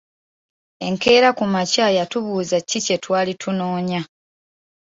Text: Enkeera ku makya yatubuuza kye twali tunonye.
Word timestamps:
Enkeera 0.87 1.29
ku 1.37 1.45
makya 1.53 1.87
yatubuuza 1.97 2.57
kye 2.69 2.95
twali 3.03 3.33
tunonye. 3.41 3.99